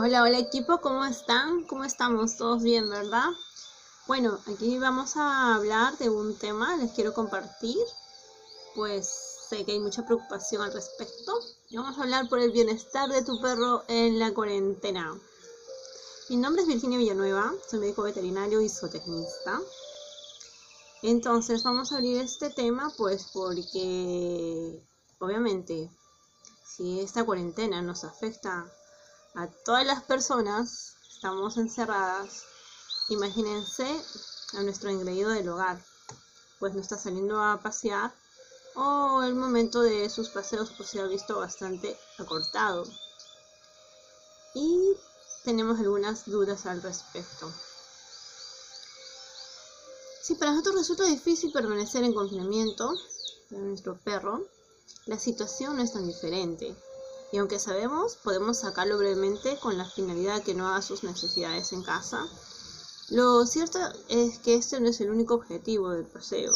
Hola, 0.00 0.22
hola 0.22 0.38
equipo, 0.38 0.80
¿cómo 0.80 1.04
están? 1.04 1.64
¿Cómo 1.64 1.82
estamos? 1.82 2.36
Todos 2.36 2.62
bien, 2.62 2.88
¿verdad? 2.88 3.30
Bueno, 4.06 4.38
aquí 4.46 4.78
vamos 4.78 5.16
a 5.16 5.56
hablar 5.56 5.98
de 5.98 6.08
un 6.08 6.38
tema, 6.38 6.76
les 6.76 6.92
quiero 6.92 7.12
compartir, 7.12 7.76
pues 8.76 9.08
sé 9.48 9.64
que 9.64 9.72
hay 9.72 9.80
mucha 9.80 10.06
preocupación 10.06 10.62
al 10.62 10.72
respecto. 10.72 11.40
Y 11.68 11.78
vamos 11.78 11.98
a 11.98 12.02
hablar 12.02 12.28
por 12.28 12.38
el 12.38 12.52
bienestar 12.52 13.08
de 13.08 13.24
tu 13.24 13.40
perro 13.40 13.82
en 13.88 14.20
la 14.20 14.32
cuarentena. 14.32 15.18
Mi 16.28 16.36
nombre 16.36 16.62
es 16.62 16.68
Virginia 16.68 16.98
Villanueva, 16.98 17.52
soy 17.68 17.80
médico 17.80 18.02
veterinario 18.02 18.60
y 18.60 18.68
zootecnista. 18.68 19.60
Entonces 21.02 21.64
vamos 21.64 21.90
a 21.90 21.96
abrir 21.96 22.18
este 22.18 22.50
tema 22.50 22.92
pues 22.96 23.30
porque 23.32 24.80
obviamente 25.18 25.90
si 26.64 27.00
esta 27.00 27.24
cuarentena 27.24 27.82
nos 27.82 28.04
afecta 28.04 28.72
a 29.34 29.46
todas 29.64 29.86
las 29.86 30.02
personas, 30.02 30.94
estamos 31.08 31.56
encerradas, 31.56 32.44
imagínense 33.08 33.86
a 34.54 34.62
nuestro 34.62 34.90
engreído 34.90 35.30
del 35.30 35.48
hogar, 35.48 35.82
pues 36.58 36.74
no 36.74 36.80
está 36.80 36.98
saliendo 36.98 37.42
a 37.42 37.60
pasear 37.60 38.12
o 38.74 39.22
el 39.22 39.34
momento 39.34 39.80
de 39.82 40.08
sus 40.08 40.28
paseos 40.28 40.72
pues 40.76 40.90
se 40.90 41.00
ha 41.00 41.06
visto 41.06 41.38
bastante 41.38 41.98
acortado. 42.18 42.84
Y 44.54 44.94
tenemos 45.44 45.78
algunas 45.78 46.26
dudas 46.26 46.66
al 46.66 46.82
respecto. 46.82 47.52
Si 50.22 50.34
para 50.34 50.52
nosotros 50.52 50.76
resulta 50.76 51.04
difícil 51.04 51.50
permanecer 51.52 52.04
en 52.04 52.14
confinamiento 52.14 52.94
de 53.50 53.58
nuestro 53.58 53.96
perro, 53.98 54.46
la 55.06 55.18
situación 55.18 55.76
no 55.76 55.82
es 55.82 55.92
tan 55.92 56.06
diferente. 56.06 56.76
Y 57.30 57.38
aunque 57.38 57.58
sabemos, 57.58 58.16
podemos 58.16 58.58
sacarlo 58.58 58.98
brevemente 58.98 59.58
con 59.58 59.76
la 59.76 59.84
finalidad 59.84 60.42
que 60.42 60.54
no 60.54 60.68
haga 60.68 60.82
sus 60.82 61.04
necesidades 61.04 61.72
en 61.72 61.82
casa. 61.82 62.26
Lo 63.10 63.46
cierto 63.46 63.78
es 64.08 64.38
que 64.38 64.54
este 64.54 64.80
no 64.80 64.88
es 64.88 65.00
el 65.00 65.10
único 65.10 65.34
objetivo 65.34 65.90
del 65.90 66.06
paseo. 66.06 66.52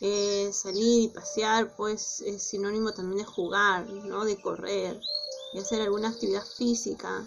Eh, 0.00 0.50
salir 0.54 1.02
y 1.02 1.08
pasear, 1.08 1.76
pues 1.76 2.22
es 2.22 2.42
sinónimo 2.42 2.92
también 2.92 3.18
de 3.18 3.24
jugar, 3.24 3.86
¿no? 3.90 4.24
de 4.24 4.40
correr, 4.40 4.98
y 5.52 5.58
hacer 5.58 5.82
alguna 5.82 6.08
actividad 6.08 6.44
física 6.44 7.26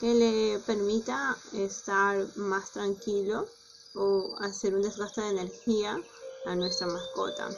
que 0.00 0.14
le 0.14 0.58
permita 0.60 1.36
estar 1.52 2.26
más 2.36 2.70
tranquilo 2.72 3.46
o 3.94 4.36
hacer 4.40 4.74
un 4.74 4.82
desgaste 4.82 5.20
de 5.20 5.30
energía 5.30 6.00
a 6.46 6.56
nuestra 6.56 6.86
mascota. 6.86 7.50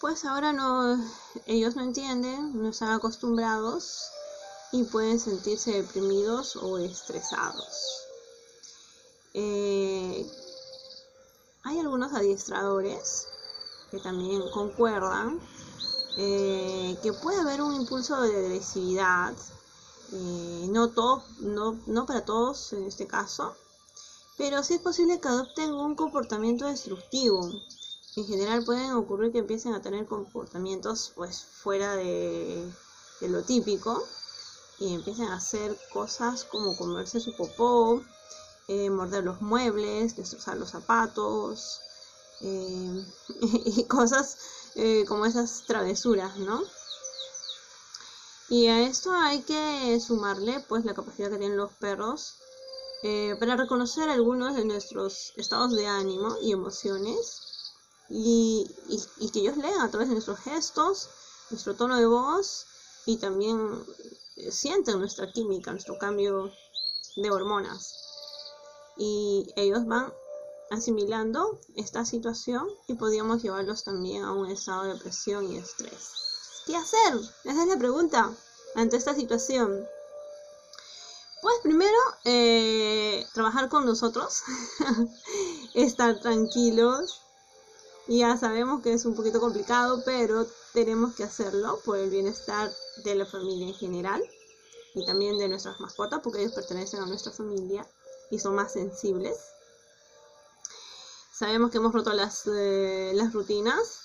Pues 0.00 0.24
ahora 0.24 0.54
no, 0.54 0.98
ellos 1.44 1.76
no 1.76 1.82
entienden, 1.82 2.62
no 2.62 2.70
están 2.70 2.92
acostumbrados 2.92 4.10
y 4.72 4.84
pueden 4.84 5.20
sentirse 5.20 5.72
deprimidos 5.72 6.56
o 6.56 6.78
estresados. 6.78 8.06
Eh, 9.34 10.26
hay 11.64 11.78
algunos 11.80 12.14
adiestradores 12.14 13.26
que 13.90 13.98
también 13.98 14.40
concuerdan 14.52 15.38
eh, 16.16 16.96
que 17.02 17.12
puede 17.12 17.38
haber 17.38 17.60
un 17.60 17.74
impulso 17.74 18.22
de 18.22 18.34
agresividad, 18.34 19.34
eh, 20.12 20.66
no, 20.70 20.88
todo, 20.88 21.22
no, 21.40 21.78
no 21.86 22.06
para 22.06 22.24
todos 22.24 22.72
en 22.72 22.84
este 22.84 23.06
caso, 23.06 23.54
pero 24.38 24.62
sí 24.62 24.74
es 24.74 24.80
posible 24.80 25.20
que 25.20 25.28
adopten 25.28 25.74
un 25.74 25.94
comportamiento 25.94 26.64
destructivo. 26.64 27.50
En 28.20 28.26
general 28.26 28.62
pueden 28.66 28.92
ocurrir 28.92 29.32
que 29.32 29.38
empiecen 29.38 29.72
a 29.72 29.80
tener 29.80 30.04
comportamientos 30.04 31.12
pues 31.14 31.42
fuera 31.42 31.96
de, 31.96 32.70
lo 33.22 33.42
típico 33.44 34.04
y 34.78 34.92
empiecen 34.92 35.28
a 35.28 35.36
hacer 35.36 35.74
cosas 35.90 36.44
como 36.44 36.76
comerse 36.76 37.18
su 37.18 37.34
popó, 37.34 38.02
eh, 38.68 38.90
morder 38.90 39.24
los 39.24 39.40
muebles, 39.40 40.16
destrozar 40.16 40.58
los 40.58 40.68
zapatos 40.68 41.80
eh, 42.42 43.06
y 43.40 43.84
cosas 43.84 44.36
eh, 44.74 45.06
como 45.08 45.24
esas 45.24 45.64
travesuras, 45.66 46.36
¿no? 46.36 46.62
Y 48.50 48.66
a 48.66 48.82
esto 48.82 49.12
hay 49.12 49.40
que 49.44 49.98
sumarle 49.98 50.60
pues 50.68 50.84
la 50.84 50.92
capacidad 50.92 51.30
que 51.30 51.38
tienen 51.38 51.56
los 51.56 51.72
perros 51.72 52.34
para 53.38 53.56
reconocer 53.56 54.10
algunos 54.10 54.56
de 54.56 54.66
nuestros 54.66 55.32
estados 55.36 55.74
de 55.74 55.86
ánimo 55.86 56.36
y 56.42 56.52
emociones 56.52 57.49
y, 58.10 58.68
que 59.32 59.38
ellos 59.38 59.56
lean 59.56 59.80
a 59.80 59.90
través 59.90 60.08
de 60.08 60.14
nuestros 60.14 60.40
gestos, 60.40 61.08
nuestro 61.50 61.74
tono 61.76 61.96
de 61.96 62.06
voz 62.06 62.66
y 63.06 63.16
también 63.16 63.84
eh, 64.36 64.50
sienten 64.50 64.98
nuestra 64.98 65.30
química, 65.32 65.70
nuestro 65.70 65.96
cambio 65.98 66.50
de 67.16 67.30
hormonas. 67.30 67.94
Y 68.96 69.46
ellos 69.56 69.86
van 69.86 70.12
asimilando 70.70 71.58
esta 71.76 72.04
situación 72.04 72.68
y 72.86 72.94
podríamos 72.94 73.42
llevarlos 73.42 73.84
también 73.84 74.24
a 74.24 74.32
un 74.32 74.50
estado 74.50 74.84
de 74.84 74.94
depresión 74.94 75.50
y 75.50 75.58
estrés. 75.58 76.10
¿Qué 76.66 76.76
hacer? 76.76 77.14
Esa 77.44 77.62
es 77.62 77.68
la 77.68 77.78
pregunta 77.78 78.30
ante 78.74 78.96
esta 78.96 79.14
situación. 79.14 79.86
Pues 81.42 81.54
primero, 81.62 81.96
eh, 82.24 83.26
trabajar 83.32 83.68
con 83.68 83.86
nosotros, 83.86 84.42
estar 85.74 86.20
tranquilos. 86.20 87.22
Ya 88.10 88.36
sabemos 88.36 88.82
que 88.82 88.92
es 88.92 89.04
un 89.04 89.14
poquito 89.14 89.38
complicado, 89.38 90.02
pero 90.04 90.44
tenemos 90.72 91.14
que 91.14 91.22
hacerlo 91.22 91.78
por 91.84 91.96
el 91.96 92.10
bienestar 92.10 92.68
de 93.04 93.14
la 93.14 93.24
familia 93.24 93.68
en 93.68 93.74
general 93.74 94.20
y 94.96 95.06
también 95.06 95.38
de 95.38 95.48
nuestras 95.48 95.78
mascotas, 95.78 96.18
porque 96.20 96.40
ellos 96.40 96.52
pertenecen 96.52 97.00
a 97.00 97.06
nuestra 97.06 97.30
familia 97.30 97.86
y 98.28 98.40
son 98.40 98.56
más 98.56 98.72
sensibles. 98.72 99.36
Sabemos 101.32 101.70
que 101.70 101.78
hemos 101.78 101.92
roto 101.92 102.12
las, 102.12 102.48
eh, 102.48 103.12
las 103.14 103.32
rutinas, 103.32 104.00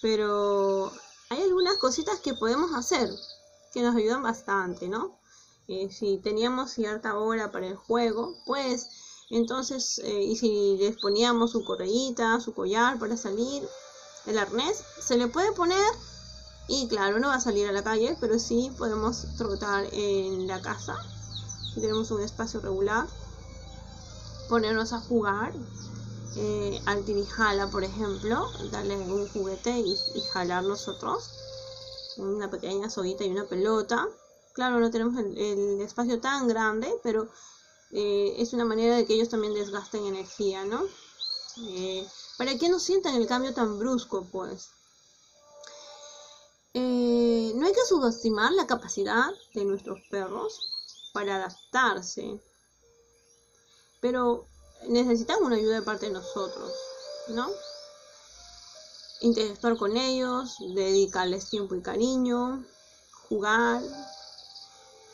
pero 0.00 0.92
hay 1.28 1.42
algunas 1.42 1.76
cositas 1.78 2.20
que 2.20 2.34
podemos 2.34 2.72
hacer 2.72 3.10
que 3.72 3.82
nos 3.82 3.96
ayudan 3.96 4.22
bastante, 4.22 4.88
¿no? 4.88 5.18
Eh, 5.66 5.90
si 5.90 6.18
teníamos 6.18 6.70
cierta 6.70 7.18
hora 7.18 7.50
para 7.50 7.66
el 7.66 7.74
juego, 7.74 8.36
pues 8.46 8.86
entonces, 9.30 9.98
eh, 10.04 10.22
y 10.22 10.36
si 10.36 10.76
les 10.78 10.96
poníamos 10.96 11.52
su 11.52 11.64
correíta, 11.64 12.40
su 12.40 12.54
collar 12.54 12.98
para 12.98 13.16
salir, 13.16 13.66
el 14.26 14.38
arnés, 14.38 14.82
se 15.00 15.16
le 15.18 15.28
puede 15.28 15.52
poner 15.52 15.92
y 16.66 16.88
claro, 16.88 17.18
no 17.18 17.28
va 17.28 17.34
a 17.34 17.40
salir 17.40 17.68
a 17.68 17.72
la 17.72 17.84
calle, 17.84 18.16
pero 18.20 18.38
sí 18.38 18.72
podemos 18.78 19.26
trotar 19.36 19.86
en 19.92 20.46
la 20.46 20.62
casa. 20.62 20.96
Si 21.74 21.80
tenemos 21.80 22.10
un 22.10 22.22
espacio 22.22 22.60
regular, 22.60 23.06
ponernos 24.48 24.92
a 24.92 25.00
jugar. 25.00 25.52
Eh, 26.36 26.82
al 26.86 27.04
tirijala, 27.04 27.70
por 27.70 27.84
ejemplo, 27.84 28.50
darle 28.72 28.96
un 28.96 29.28
juguete 29.28 29.78
y, 29.78 29.96
jalar 30.32 30.64
nosotros. 30.64 31.30
Una 32.16 32.50
pequeña 32.50 32.90
soguita 32.90 33.24
y 33.24 33.30
una 33.30 33.44
pelota 33.44 34.08
Claro, 34.54 34.78
no 34.78 34.88
tenemos 34.88 35.16
el, 35.18 35.80
espacio 35.80 36.20
tan 36.20 36.46
grande, 36.46 36.88
pero 37.02 37.28
eh, 37.96 38.34
es 38.38 38.52
una 38.52 38.64
manera 38.64 38.96
de 38.96 39.06
que 39.06 39.14
ellos 39.14 39.28
también 39.28 39.54
desgasten 39.54 40.04
energía, 40.04 40.64
¿no? 40.64 40.82
Eh, 41.68 42.04
para 42.36 42.58
que 42.58 42.68
no 42.68 42.80
sientan 42.80 43.14
el 43.14 43.28
cambio 43.28 43.54
tan 43.54 43.78
brusco, 43.78 44.26
pues. 44.32 44.70
Eh, 46.74 47.52
no 47.54 47.66
hay 47.66 47.72
que 47.72 47.86
subestimar 47.86 48.50
la 48.50 48.66
capacidad 48.66 49.30
de 49.54 49.64
nuestros 49.64 50.00
perros 50.10 50.58
para 51.12 51.36
adaptarse, 51.36 52.40
pero 54.00 54.44
necesitan 54.88 55.44
una 55.44 55.54
ayuda 55.54 55.76
de 55.76 55.82
parte 55.82 56.06
de 56.06 56.12
nosotros, 56.12 56.72
¿no? 57.28 57.48
Interactuar 59.20 59.76
con 59.76 59.96
ellos, 59.96 60.56
dedicarles 60.74 61.48
tiempo 61.48 61.76
y 61.76 61.80
cariño, 61.80 62.64
jugar, 63.28 63.80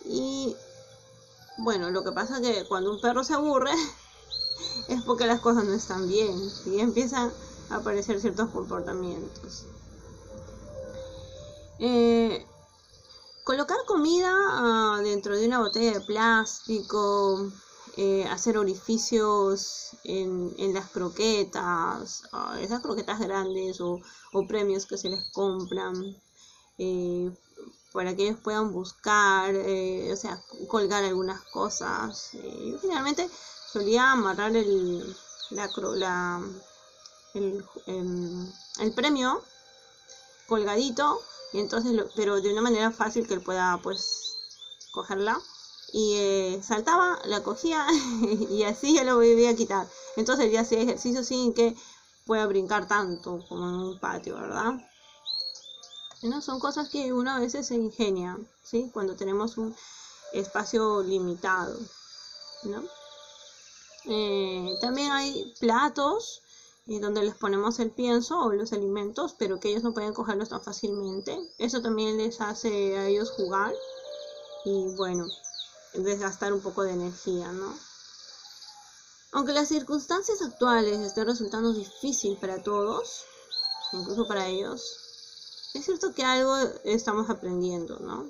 y 0.06 0.56
bueno, 1.56 1.91
lo 1.91 2.04
que 2.04 2.12
pasa 2.12 2.38
es 2.38 2.42
que 2.42 2.64
cuando 2.66 2.91
un 2.92 3.00
perro 3.00 3.24
se 3.24 3.34
aburre 3.34 3.72
es 4.88 5.02
porque 5.02 5.26
las 5.26 5.41
cosas 5.41 5.64
no 5.64 5.72
están 5.72 6.08
bien 6.08 6.36
y 6.66 6.80
empiezan 6.80 7.32
a 7.70 7.76
aparecer 7.76 8.20
ciertos 8.20 8.50
comportamientos. 8.50 9.66
Eh, 11.78 12.47
colocar 13.44 13.78
comida 13.86 14.30
ah, 14.32 15.00
dentro 15.02 15.36
de 15.36 15.47
una 15.47 15.60
botella 15.60 15.94
de 15.94 16.00
plástico, 16.02 17.50
eh, 17.96 18.24
hacer 18.30 18.56
orificios 18.58 19.96
en, 20.04 20.54
las 20.72 20.91
croquetas, 20.91 22.24
ah, 22.32 22.58
esas 22.60 22.80
croquetas 22.80 23.18
grandes 23.18 23.80
o, 23.80 24.00
premios 24.46 24.86
que 24.86 24.98
se 24.98 25.08
les 25.08 25.30
compran, 25.32 25.94
eh, 26.78 27.30
para 27.92 28.15
que 28.15 28.25
ellos 28.25 28.41
puedan 28.42 28.72
buscar, 28.72 29.54
eh, 29.54 30.13
o 30.13 30.16
sea, 30.16 30.42
colgar 30.69 31.04
algunas 31.04 31.41
cosas. 31.53 32.34
Eh, 32.34 32.71
yo 32.72 32.81
generalmente 32.81 33.28
solía 33.72 34.13
amarrar 34.13 34.54
el, 34.57 35.16
la, 35.51 36.41
el, 37.34 37.65
em, 37.87 38.53
el, 38.81 38.92
premio 38.95 39.42
colgadito, 40.47 41.21
y 41.53 41.60
entonces 41.60 41.92
pero 42.16 42.41
de 42.41 42.53
una 42.53 42.63
manera 42.63 42.91
fácil 42.91 43.27
que 43.27 43.34
él 43.34 43.42
pueda 43.42 43.78
pues 43.83 44.37
cogerla 44.92 45.41
y 45.92 46.15
eh, 46.16 46.60
saltaba, 46.63 47.19
la 47.25 47.42
cogía 47.42 47.87
y 48.51 48.63
así 48.65 48.95
ya 48.95 49.04
lo 49.04 49.16
volvía 49.16 49.51
a 49.51 49.54
quitar. 49.57 49.89
Entonces 50.16 50.53
ya 50.53 50.60
hacía 50.60 50.81
ejercicio 50.81 51.25
sin 51.25 51.54
que 51.54 51.75
pueda 52.27 52.47
brincar 52.47 52.87
tanto 52.87 53.45
como 53.48 53.69
en 53.69 53.75
un 53.75 54.01
patio, 54.01 54.37
¿verdad? 54.37 54.75
¿No? 56.22 56.40
Son 56.42 56.60
cosas 56.60 56.88
que 56.88 57.12
uno 57.12 57.30
a 57.30 57.38
veces 57.38 57.66
se 57.66 57.74
ingenia, 57.74 58.38
¿sí? 58.62 58.90
Cuando 58.92 59.16
tenemos 59.16 59.56
un 59.56 59.74
espacio 60.32 61.02
limitado, 61.02 61.78
¿no? 62.64 62.84
Eh, 64.04 64.76
también 64.80 65.12
hay 65.12 65.54
platos 65.60 66.42
eh, 66.86 67.00
donde 67.00 67.22
les 67.22 67.34
ponemos 67.34 67.78
el 67.78 67.90
pienso 67.90 68.38
o 68.38 68.52
los 68.52 68.72
alimentos, 68.72 69.34
pero 69.38 69.60
que 69.60 69.70
ellos 69.70 69.82
no 69.82 69.94
pueden 69.94 70.12
cogerlos 70.14 70.48
tan 70.48 70.62
fácilmente. 70.62 71.38
Eso 71.58 71.80
también 71.82 72.16
les 72.16 72.40
hace 72.40 72.98
a 72.98 73.06
ellos 73.06 73.30
jugar 73.30 73.72
y 74.64 74.94
bueno, 74.96 75.26
desgastar 75.94 76.52
un 76.52 76.60
poco 76.60 76.82
de 76.82 76.92
energía, 76.92 77.52
¿no? 77.52 77.74
Aunque 79.32 79.52
las 79.52 79.68
circunstancias 79.68 80.42
actuales 80.42 80.98
estén 80.98 81.26
resultando 81.26 81.72
difícil 81.72 82.36
para 82.38 82.62
todos, 82.62 83.24
incluso 83.92 84.26
para 84.26 84.48
ellos, 84.48 85.09
es 85.74 85.84
cierto 85.84 86.12
que 86.14 86.24
algo 86.24 86.56
estamos 86.84 87.30
aprendiendo, 87.30 87.98
¿no? 88.00 88.28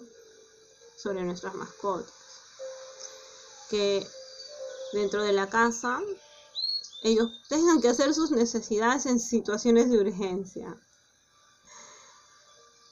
Sobre 0.96 1.22
nuestras 1.22 1.54
mascotas. 1.54 2.12
Que 3.68 4.06
dentro 4.92 5.22
de 5.22 5.32
la 5.32 5.48
casa 5.48 6.00
ellos 7.02 7.30
tengan 7.48 7.80
que 7.80 7.88
hacer 7.88 8.14
sus 8.14 8.30
necesidades 8.30 9.06
en 9.06 9.18
situaciones 9.18 9.90
de 9.90 9.98
urgencia. 9.98 10.76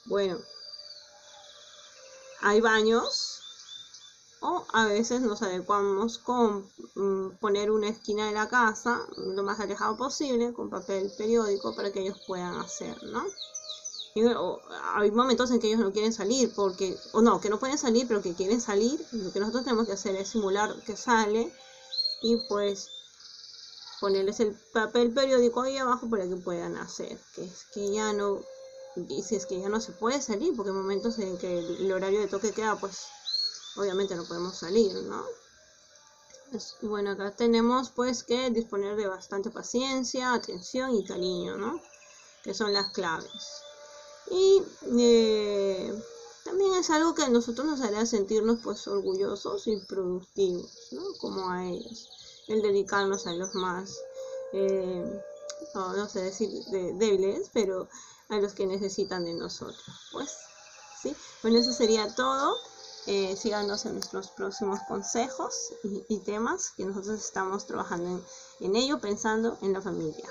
Bueno, 0.05 0.39
hay 2.41 2.61
baños 2.61 3.41
o 4.41 4.65
a 4.73 4.85
veces 4.85 5.21
nos 5.21 5.41
adecuamos 5.41 6.17
con 6.17 6.71
mm, 6.95 7.37
poner 7.39 7.69
una 7.69 7.89
esquina 7.89 8.27
de 8.27 8.33
la 8.33 8.47
casa 8.47 9.05
lo 9.17 9.43
más 9.43 9.59
alejado 9.59 9.97
posible 9.97 10.53
con 10.53 10.69
papel 10.69 11.11
periódico 11.17 11.75
para 11.75 11.91
que 11.91 11.99
ellos 12.01 12.19
puedan 12.25 12.55
hacer, 12.55 13.03
¿no? 13.03 13.25
Hay 14.95 15.11
momentos 15.11 15.51
en 15.51 15.59
que 15.59 15.67
ellos 15.67 15.79
no 15.79 15.91
quieren 15.91 16.13
salir 16.13 16.51
porque, 16.55 16.97
o 17.13 17.21
no, 17.21 17.39
que 17.39 17.49
no 17.49 17.59
pueden 17.59 17.77
salir 17.77 18.07
pero 18.07 18.21
que 18.21 18.33
quieren 18.33 18.59
salir. 18.59 19.05
Lo 19.11 19.31
que 19.31 19.39
nosotros 19.39 19.63
tenemos 19.63 19.87
que 19.87 19.93
hacer 19.93 20.15
es 20.15 20.29
simular 20.29 20.75
que 20.83 20.97
sale 20.97 21.53
y 22.21 22.37
pues 22.47 22.89
ponerles 23.99 24.39
el 24.39 24.53
papel 24.73 25.13
periódico 25.13 25.61
ahí 25.61 25.77
abajo 25.77 26.09
para 26.09 26.27
que 26.27 26.35
puedan 26.35 26.77
hacer. 26.77 27.19
Que 27.35 27.43
es 27.43 27.65
que 27.73 27.91
ya 27.91 28.13
no, 28.13 28.41
dices 28.95 29.45
que 29.45 29.59
ya 29.59 29.69
no 29.69 29.79
se 29.79 29.91
puede 29.91 30.21
salir 30.21 30.55
porque 30.55 30.71
hay 30.71 30.77
momentos 30.77 31.19
en 31.19 31.37
que 31.37 31.59
el 31.59 31.91
horario 31.91 32.19
de 32.19 32.27
toque 32.27 32.51
queda 32.51 32.79
pues 32.79 33.07
obviamente 33.75 34.15
no 34.15 34.25
podemos 34.25 34.57
salir, 34.57 34.93
¿no? 35.03 35.23
bueno, 36.81 37.11
acá 37.11 37.31
tenemos 37.35 37.91
pues 37.91 38.23
que 38.23 38.49
disponer 38.49 38.95
de 38.95 39.07
bastante 39.07 39.51
paciencia, 39.51 40.33
atención 40.33 40.95
y 40.95 41.05
cariño, 41.05 41.57
¿no? 41.57 41.79
Que 42.43 42.55
son 42.55 42.73
las 42.73 42.91
claves. 42.91 43.61
Eh, 44.97 45.93
también 46.43 46.73
es 46.75 46.89
algo 46.89 47.13
que 47.13 47.23
a 47.23 47.29
nosotros 47.29 47.67
nos 47.67 47.81
hará 47.81 48.05
sentirnos 48.05 48.59
pues 48.63 48.87
orgullosos 48.87 49.67
y 49.67 49.77
productivos, 49.77 50.71
¿no? 50.91 51.01
Como 51.19 51.49
a 51.49 51.65
ellos. 51.65 52.09
El 52.47 52.61
dedicarnos 52.61 53.27
a 53.27 53.33
los 53.33 53.53
más, 53.55 53.99
eh, 54.53 55.21
no, 55.75 55.93
no, 55.93 56.09
sé 56.09 56.21
decir 56.21 56.49
débiles, 56.95 57.49
pero 57.53 57.87
a 58.29 58.37
los 58.37 58.53
que 58.53 58.65
necesitan 58.65 59.25
de 59.25 59.33
nosotros. 59.33 59.83
Pues, 60.11 60.35
¿sí? 61.01 61.15
Bueno, 61.43 61.59
eso 61.59 61.73
sería 61.73 62.13
todo. 62.15 62.55
Eh, 63.05 63.35
síganos 63.35 63.85
en 63.85 63.93
nuestros 63.93 64.27
próximos 64.29 64.79
consejos 64.87 65.73
y, 66.09 66.19
temas 66.19 66.71
que 66.71 66.85
nosotros 66.85 67.19
estamos 67.19 67.65
trabajando 67.65 68.21
en 68.59 68.75
ello 68.75 68.99
pensando 68.99 69.57
en 69.61 69.73
la 69.73 69.81
familia. 69.81 70.29